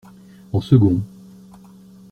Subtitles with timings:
[0.51, 0.99] En second.